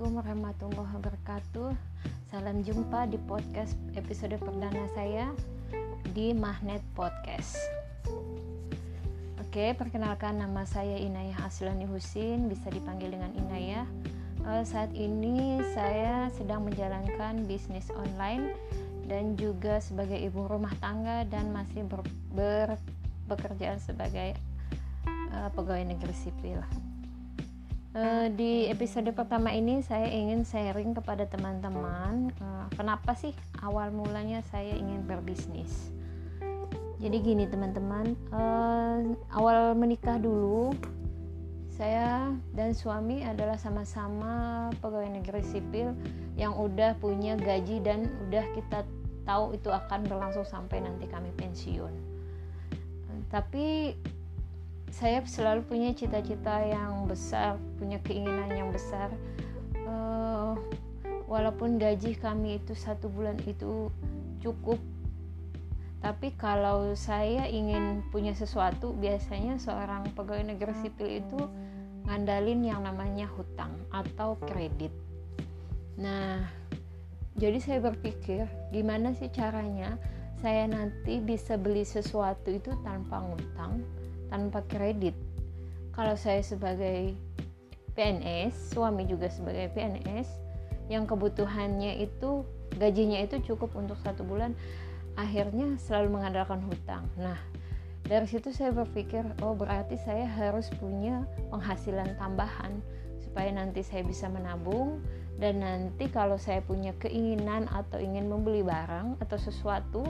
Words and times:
Assalamualaikum 0.00 0.24
warahmatullahi 0.24 0.92
wabarakatuh. 0.96 1.70
Salam 2.32 2.64
jumpa 2.64 3.04
di 3.12 3.20
podcast 3.28 3.76
episode 3.92 4.32
perdana 4.40 4.88
saya 4.96 5.28
di 6.16 6.32
Magnet 6.32 6.80
Podcast. 6.96 7.60
Oke, 9.36 9.76
perkenalkan 9.76 10.40
nama 10.40 10.64
saya 10.64 10.96
Inayah 10.96 11.44
Aslani 11.44 11.84
Husin 11.84 12.48
Bisa 12.48 12.72
dipanggil 12.72 13.12
dengan 13.12 13.28
Inayah. 13.44 13.84
Uh, 14.40 14.64
Saat 14.64 14.88
ini 14.96 15.60
saya 15.76 16.32
sedang 16.32 16.64
menjalankan 16.64 17.44
bisnis 17.44 17.92
online 17.92 18.56
Dan 19.04 19.36
juga 19.36 19.84
sebagai 19.84 20.16
ibu 20.16 20.48
rumah 20.48 20.72
tangga 20.80 21.28
Dan 21.28 21.52
masih 21.52 21.84
ber, 21.84 22.00
ber, 22.32 22.80
bekerjaan 23.28 23.76
sebagai 23.76 24.32
uh, 25.36 25.52
pegawai 25.52 25.92
negeri 25.92 26.16
sipil 26.16 26.88
Uh, 27.90 28.30
di 28.38 28.70
episode 28.70 29.10
pertama 29.10 29.50
ini 29.50 29.82
saya 29.82 30.06
ingin 30.06 30.46
sharing 30.46 30.94
kepada 30.94 31.26
teman-teman 31.26 32.30
uh, 32.38 32.70
kenapa 32.78 33.18
sih 33.18 33.34
awal 33.66 33.90
mulanya 33.90 34.46
saya 34.46 34.78
ingin 34.78 35.02
berbisnis. 35.10 35.90
Jadi 37.02 37.18
gini 37.18 37.50
teman-teman, 37.50 38.14
uh, 38.30 39.02
awal 39.34 39.74
menikah 39.74 40.22
dulu 40.22 40.70
saya 41.74 42.30
dan 42.54 42.78
suami 42.78 43.26
adalah 43.26 43.58
sama-sama 43.58 44.70
pegawai 44.78 45.10
negeri 45.10 45.42
sipil 45.42 45.90
yang 46.38 46.54
udah 46.54 46.94
punya 47.02 47.34
gaji 47.34 47.82
dan 47.82 48.06
udah 48.30 48.46
kita 48.54 48.86
tahu 49.26 49.58
itu 49.58 49.66
akan 49.66 50.06
berlangsung 50.06 50.46
sampai 50.46 50.78
nanti 50.78 51.10
kami 51.10 51.34
pensiun. 51.34 52.22
tapi 53.30 53.94
saya 54.90 55.22
selalu 55.22 55.62
punya 55.66 55.90
cita-cita 55.94 56.66
yang 56.66 57.06
besar, 57.06 57.56
punya 57.78 58.02
keinginan 58.02 58.50
yang 58.50 58.70
besar. 58.74 59.10
Uh, 59.86 60.58
walaupun 61.30 61.78
gaji 61.78 62.18
kami 62.18 62.58
itu 62.58 62.74
satu 62.74 63.06
bulan 63.06 63.38
itu 63.46 63.90
cukup, 64.42 64.78
tapi 66.00 66.32
kalau 66.34 66.96
saya 66.98 67.46
ingin 67.46 68.02
punya 68.10 68.34
sesuatu, 68.34 68.96
biasanya 68.96 69.60
seorang 69.60 70.10
pegawai 70.16 70.56
negeri 70.56 70.74
sipil 70.80 71.08
itu 71.22 71.40
ngandalin 72.08 72.64
yang 72.64 72.80
namanya 72.82 73.28
hutang 73.36 73.70
atau 73.92 74.34
kredit. 74.48 74.90
Nah, 76.00 76.40
jadi 77.36 77.60
saya 77.60 77.78
berpikir 77.84 78.48
gimana 78.74 79.12
sih 79.14 79.30
caranya 79.30 80.00
saya 80.40 80.64
nanti 80.64 81.20
bisa 81.20 81.60
beli 81.60 81.84
sesuatu 81.84 82.48
itu 82.48 82.72
tanpa 82.80 83.20
ngutang 83.20 83.84
tanpa 84.30 84.62
kredit. 84.70 85.12
Kalau 85.92 86.14
saya 86.14 86.40
sebagai 86.40 87.12
PNS, 87.98 88.72
suami 88.72 89.04
juga 89.04 89.28
sebagai 89.28 89.68
PNS, 89.74 90.30
yang 90.88 91.04
kebutuhannya 91.04 92.00
itu 92.00 92.46
gajinya 92.78 93.20
itu 93.20 93.42
cukup 93.42 93.74
untuk 93.74 93.98
satu 94.00 94.22
bulan, 94.22 94.54
akhirnya 95.18 95.76
selalu 95.76 96.16
mengandalkan 96.16 96.62
hutang. 96.64 97.04
Nah, 97.18 97.36
dari 98.06 98.26
situ 98.26 98.50
saya 98.54 98.74
berpikir, 98.74 99.22
oh 99.42 99.54
berarti 99.54 99.98
saya 100.00 100.26
harus 100.26 100.70
punya 100.78 101.26
penghasilan 101.50 102.14
tambahan 102.16 102.78
supaya 103.22 103.54
nanti 103.54 103.86
saya 103.86 104.02
bisa 104.02 104.26
menabung 104.26 104.98
dan 105.38 105.62
nanti 105.62 106.10
kalau 106.10 106.34
saya 106.34 106.58
punya 106.60 106.90
keinginan 106.98 107.70
atau 107.70 108.02
ingin 108.02 108.26
membeli 108.26 108.66
barang 108.66 109.22
atau 109.22 109.38
sesuatu 109.38 110.02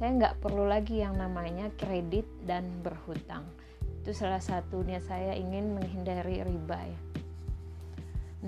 saya 0.00 0.16
nggak 0.16 0.40
perlu 0.40 0.64
lagi 0.64 1.04
yang 1.04 1.20
namanya 1.20 1.68
kredit 1.76 2.24
dan 2.48 2.64
berhutang. 2.80 3.44
Itu 4.00 4.16
salah 4.16 4.40
satunya 4.40 4.96
saya 5.04 5.36
ingin 5.36 5.76
menghindari 5.76 6.40
riba 6.40 6.80
ya. 6.80 7.00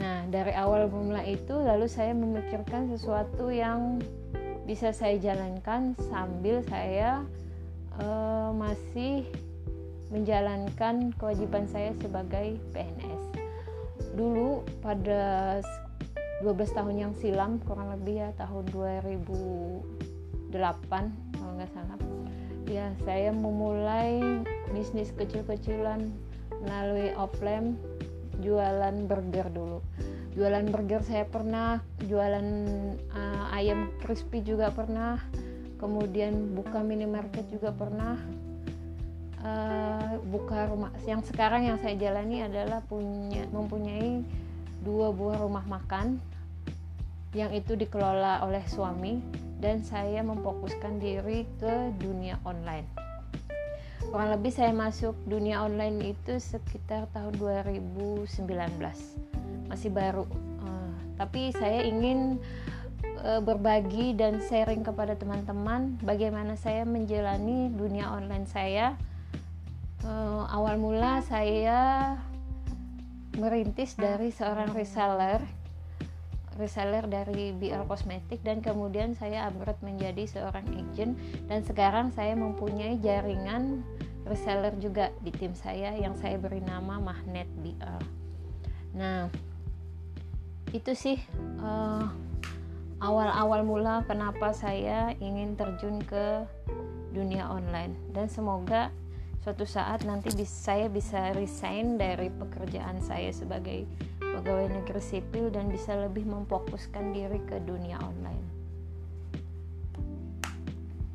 Nah 0.00 0.25
dari 0.33 0.56
awal 0.56 0.89
mula 0.89 1.20
itu 1.29 1.52
lalu 1.52 1.85
saya 1.92 2.17
memikirkan 2.17 2.89
sesuatu 2.89 3.52
yang 3.52 4.01
bisa 4.64 4.96
saya 4.96 5.20
jalankan 5.20 5.92
sambil 6.08 6.64
saya 6.64 7.20
uh, 8.01 8.48
masih 8.57 9.29
menjalankan 10.08 11.12
kewajiban 11.20 11.68
saya 11.68 11.92
sebagai 12.01 12.57
PNS 12.73 13.36
dulu 14.17 14.64
pada 14.80 15.61
12 16.41 16.48
tahun 16.73 16.96
yang 16.96 17.12
silam 17.17 17.61
kurang 17.64 17.92
lebih 17.92 18.24
ya 18.24 18.30
tahun 18.41 18.64
2008 20.52 21.40
kalau 21.40 21.52
nggak 21.57 21.73
salah. 21.73 21.98
Ya 22.68 22.92
saya 23.02 23.33
memulai 23.35 24.20
bisnis 24.70 25.11
kecil-kecilan 25.17 26.13
melalui 26.63 27.11
offline 27.17 27.80
jualan 28.40 29.08
burger 29.08 29.48
dulu. 29.51 29.80
Jualan 30.33 30.64
burger 30.73 31.05
saya 31.05 31.29
pernah 31.29 31.80
jualan 32.08 32.46
uh, 33.12 33.52
ayam 33.52 33.92
crispy 34.01 34.41
juga 34.41 34.73
pernah 34.73 35.20
kemudian 35.77 36.55
buka 36.55 36.80
minimarket 36.80 37.48
juga 37.51 37.74
pernah. 37.74 38.17
Uh, 39.42 40.23
buka 40.30 40.70
rumah 40.70 40.95
yang 41.02 41.18
sekarang 41.27 41.67
yang 41.67 41.74
saya 41.83 41.98
jalani 41.98 42.46
adalah 42.46 42.79
punya 42.86 43.42
mempunyai 43.51 44.23
dua 44.86 45.11
buah 45.11 45.42
rumah 45.42 45.67
makan 45.67 46.23
yang 47.35 47.51
itu 47.51 47.74
dikelola 47.74 48.46
oleh 48.46 48.62
suami 48.70 49.18
dan 49.62 49.86
saya 49.86 50.27
memfokuskan 50.27 50.98
diri 50.98 51.46
ke 51.62 51.95
dunia 52.02 52.36
online. 52.42 52.84
Kurang 54.11 54.34
lebih 54.34 54.50
saya 54.50 54.74
masuk 54.74 55.14
dunia 55.24 55.62
online 55.62 56.18
itu 56.18 56.42
sekitar 56.42 57.06
tahun 57.14 57.39
2019. 57.39 58.27
Masih 59.70 59.90
baru. 59.95 60.27
Uh, 60.58 60.92
tapi 61.14 61.55
saya 61.55 61.86
ingin 61.86 62.42
uh, 63.23 63.39
berbagi 63.39 64.18
dan 64.18 64.42
sharing 64.42 64.83
kepada 64.83 65.14
teman-teman 65.14 65.96
bagaimana 66.02 66.58
saya 66.58 66.83
menjalani 66.83 67.70
dunia 67.70 68.11
online 68.11 68.44
saya. 68.50 68.98
Uh, 70.02 70.50
awal 70.50 70.83
mula 70.83 71.23
saya 71.23 72.18
merintis 73.39 73.94
dari 73.94 74.34
seorang 74.34 74.74
reseller 74.74 75.61
reseller 76.61 77.05
dari 77.08 77.52
BL 77.57 77.89
Kosmetik 77.89 78.45
dan 78.45 78.61
kemudian 78.61 79.17
saya 79.17 79.48
upgrade 79.48 79.80
menjadi 79.80 80.24
seorang 80.29 80.67
agent 80.73 81.17
dan 81.48 81.61
sekarang 81.64 82.13
saya 82.13 82.36
mempunyai 82.36 83.01
jaringan 83.01 83.80
reseller 84.29 84.74
juga 84.79 85.11
di 85.24 85.35
tim 85.35 85.52
saya 85.57 85.95
yang 85.98 86.14
saya 86.14 86.39
beri 86.39 86.62
nama 86.62 87.01
Magnet 87.02 87.48
BL. 87.61 88.01
Nah, 88.96 89.27
itu 90.73 90.92
sih 90.95 91.18
eh, 91.61 92.05
awal-awal 93.02 93.67
mula 93.67 94.07
kenapa 94.07 94.55
saya 94.55 95.12
ingin 95.18 95.58
terjun 95.58 95.98
ke 96.07 96.46
dunia 97.12 97.45
online 97.51 97.92
dan 98.14 98.30
semoga 98.30 98.89
suatu 99.42 99.67
saat 99.67 100.07
nanti 100.07 100.30
saya 100.46 100.86
bisa 100.86 101.35
resign 101.35 101.98
dari 101.98 102.30
pekerjaan 102.30 103.02
saya 103.02 103.35
sebagai 103.35 103.85
pegawai 104.32 104.72
negeri 104.72 105.02
sipil 105.04 105.52
dan 105.52 105.68
bisa 105.68 105.92
lebih 105.94 106.24
memfokuskan 106.24 107.12
diri 107.12 107.38
ke 107.44 107.60
dunia 107.62 108.00
online. 108.00 108.46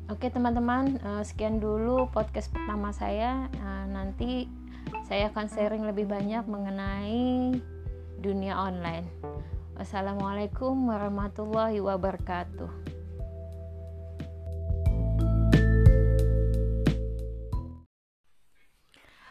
Oke 0.08 0.32
teman-teman, 0.32 0.96
eh, 0.96 1.22
sekian 1.26 1.60
dulu 1.60 2.08
podcast 2.08 2.48
pertama 2.48 2.96
saya. 2.96 3.52
Eh, 3.52 3.84
nanti 3.92 4.48
saya 5.04 5.28
akan 5.28 5.46
sharing 5.52 5.84
lebih 5.84 6.08
banyak 6.08 6.48
mengenai 6.48 7.60
dunia 8.16 8.56
online. 8.56 9.04
Wassalamualaikum 9.76 10.74
warahmatullahi 10.88 11.78
wabarakatuh. 11.84 12.87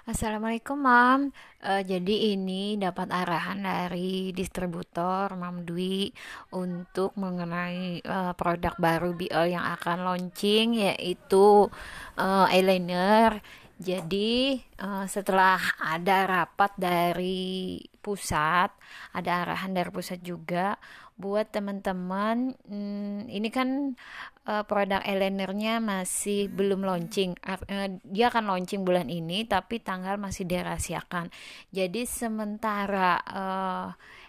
Assalamualaikum 0.07 0.79
Mam. 0.79 1.35
Uh, 1.59 1.83
jadi 1.83 2.31
ini 2.31 2.79
dapat 2.79 3.11
arahan 3.11 3.59
dari 3.59 4.31
distributor 4.31 5.35
Mam 5.35 5.67
Dwi 5.67 6.07
untuk 6.55 7.11
mengenai 7.19 7.99
uh, 8.07 8.31
produk 8.31 8.71
baru 8.79 9.11
BL 9.11 9.51
yang 9.51 9.67
akan 9.75 10.07
launching 10.07 10.79
yaitu 10.79 11.67
uh, 12.15 12.47
eyeliner. 12.47 13.43
Jadi 13.83 14.63
uh, 14.79 15.03
setelah 15.11 15.59
ada 15.75 16.23
rapat 16.23 16.71
dari 16.79 17.83
pusat, 17.99 18.71
ada 19.11 19.43
arahan 19.43 19.75
dari 19.75 19.91
pusat 19.91 20.23
juga 20.23 20.79
buat 21.17 21.49
teman-teman. 21.49 22.53
Hmm, 22.69 23.25
ini 23.25 23.49
kan 23.49 23.97
uh, 24.45 24.63
produk 24.69 25.01
eyelinernya 25.01 25.81
masih 25.81 26.47
belum 26.53 26.85
launching. 26.85 27.33
Uh, 27.41 27.97
dia 28.05 28.29
akan 28.29 28.53
launching 28.53 28.85
bulan 28.85 29.09
ini 29.09 29.43
tapi 29.49 29.81
tanggal 29.81 30.21
masih 30.21 30.45
dirahasiakan. 30.45 31.33
Jadi 31.73 32.05
sementara 32.05 33.17
uh, 33.25 33.87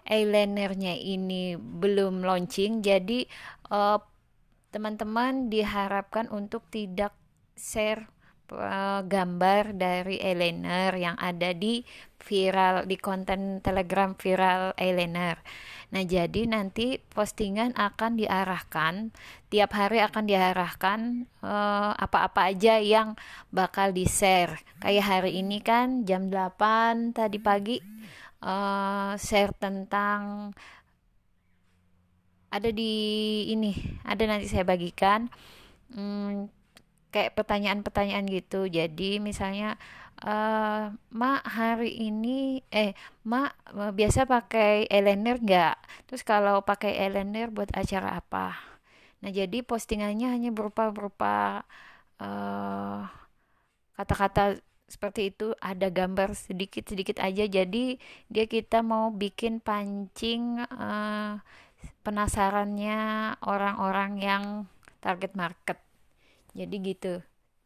eyelinernya 0.08 0.96
ini 0.96 1.60
belum 1.60 2.24
launching 2.24 2.80
jadi 2.80 3.28
uh, 3.68 4.00
teman-teman 4.72 5.52
diharapkan 5.52 6.32
untuk 6.32 6.64
tidak 6.72 7.12
share 7.56 8.08
uh, 8.52 9.04
gambar 9.04 9.76
dari 9.76 10.20
eyeliner 10.20 10.92
yang 10.96 11.16
ada 11.20 11.52
di 11.52 11.84
viral 12.18 12.84
di 12.84 12.96
konten 13.00 13.64
Telegram 13.64 14.12
viral 14.12 14.76
eyeliner. 14.76 15.40
Nah, 15.88 16.04
jadi 16.04 16.44
nanti 16.44 17.00
postingan 17.00 17.72
akan 17.72 18.20
diarahkan 18.20 19.08
tiap 19.48 19.72
hari 19.72 20.04
akan 20.04 20.28
diarahkan 20.28 21.24
uh, 21.40 21.96
apa-apa 21.96 22.52
aja 22.52 22.76
yang 22.76 23.16
bakal 23.48 23.96
di-share. 23.96 24.60
Kayak 24.84 25.04
hari 25.08 25.40
ini 25.40 25.64
kan 25.64 26.04
jam 26.04 26.28
8 26.28 27.16
tadi 27.16 27.40
pagi 27.40 27.80
uh, 28.44 29.16
share 29.16 29.56
tentang 29.56 30.52
ada 32.48 32.68
di 32.72 32.92
ini, 33.52 33.72
ada 34.04 34.24
nanti 34.28 34.48
saya 34.48 34.64
bagikan 34.64 35.28
hmm, 35.92 36.57
kayak 37.14 37.34
pertanyaan-pertanyaan 37.38 38.26
gitu. 38.28 38.68
Jadi 38.68 39.18
misalnya 39.22 39.76
uh, 40.24 40.92
mak 41.12 41.42
hari 41.46 41.94
ini 42.08 42.62
eh 42.72 42.92
mak 43.26 43.54
eh, 43.74 43.92
biasa 43.94 44.26
pakai 44.28 44.86
eyeliner 44.90 45.38
nggak? 45.40 45.76
Terus 46.10 46.22
kalau 46.26 46.62
pakai 46.64 46.98
eyeliner 46.98 47.48
buat 47.54 47.70
acara 47.74 48.18
apa? 48.20 48.58
Nah 49.22 49.30
jadi 49.34 49.62
postingannya 49.66 50.28
hanya 50.30 50.50
berupa 50.54 50.90
berupa 50.94 51.66
uh, 52.22 53.02
kata-kata 53.98 54.62
seperti 54.88 55.34
itu 55.34 55.52
ada 55.60 55.92
gambar 55.92 56.32
sedikit-sedikit 56.32 57.20
aja. 57.20 57.44
Jadi 57.44 58.00
dia 58.32 58.44
kita 58.48 58.80
mau 58.80 59.12
bikin 59.12 59.60
pancing 59.60 60.64
uh, 60.64 61.40
penasarannya 62.02 63.36
orang-orang 63.44 64.12
yang 64.22 64.44
target 65.04 65.36
market 65.36 65.78
jadi 66.58 66.76
gitu. 66.82 67.14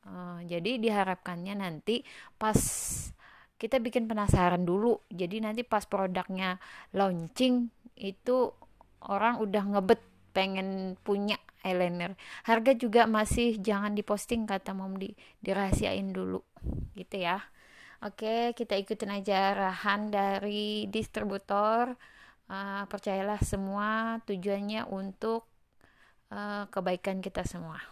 Uh, 0.02 0.42
jadi 0.44 0.82
diharapkannya 0.82 1.62
nanti 1.62 2.04
pas 2.36 2.58
kita 3.56 3.78
bikin 3.78 4.10
penasaran 4.10 4.66
dulu. 4.68 5.00
Jadi 5.08 5.40
nanti 5.40 5.62
pas 5.64 5.86
produknya 5.88 6.58
launching 6.92 7.70
itu 7.96 8.50
orang 9.08 9.38
udah 9.40 9.62
ngebet 9.78 10.02
pengen 10.36 10.98
punya 11.06 11.38
eyeliner. 11.62 12.18
Harga 12.42 12.74
juga 12.74 13.06
masih 13.06 13.62
jangan 13.62 13.94
diposting 13.94 14.44
kata 14.44 14.74
mom 14.74 14.98
di. 14.98 15.14
Dirahasiain 15.40 16.10
dulu. 16.10 16.42
Gitu 16.98 17.22
ya. 17.22 17.40
Oke 18.02 18.50
kita 18.58 18.74
ikutin 18.74 19.22
aja 19.22 19.54
arahan 19.54 20.10
dari 20.10 20.90
distributor. 20.90 21.94
Uh, 22.50 22.84
percayalah 22.90 23.38
semua 23.40 24.18
tujuannya 24.26 24.90
untuk 24.90 25.46
uh, 26.34 26.66
kebaikan 26.68 27.22
kita 27.22 27.46
semua 27.46 27.91